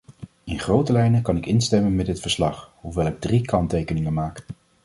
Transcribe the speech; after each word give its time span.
In 0.45 0.57
grote 0.59 0.91
lijnen 0.91 1.21
kan 1.21 1.37
ik 1.37 1.45
instemmen 1.45 1.95
met 1.95 2.05
dit 2.05 2.19
verslag, 2.19 2.71
hoewel 2.79 3.05
ik 3.05 3.19
drie 3.19 3.41
kanttekeningen 3.45 4.13
maak. 4.13 4.43